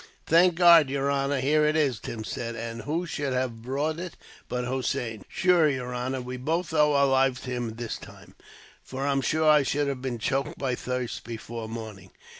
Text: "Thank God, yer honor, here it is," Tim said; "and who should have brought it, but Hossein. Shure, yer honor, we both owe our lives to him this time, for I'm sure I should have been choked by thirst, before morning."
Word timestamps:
"Thank 0.25 0.55
God, 0.55 0.89
yer 0.89 1.11
honor, 1.11 1.39
here 1.39 1.63
it 1.63 1.75
is," 1.75 1.99
Tim 1.99 2.23
said; 2.23 2.55
"and 2.55 2.81
who 2.81 3.05
should 3.05 3.33
have 3.33 3.61
brought 3.61 3.99
it, 3.99 4.17
but 4.49 4.65
Hossein. 4.65 5.21
Shure, 5.29 5.69
yer 5.69 5.93
honor, 5.93 6.21
we 6.21 6.37
both 6.37 6.73
owe 6.73 6.93
our 6.93 7.05
lives 7.05 7.41
to 7.41 7.51
him 7.51 7.75
this 7.75 7.99
time, 7.99 8.33
for 8.81 9.05
I'm 9.05 9.21
sure 9.21 9.47
I 9.47 9.61
should 9.61 9.87
have 9.87 10.01
been 10.01 10.17
choked 10.17 10.57
by 10.57 10.73
thirst, 10.73 11.23
before 11.23 11.69
morning." 11.69 12.09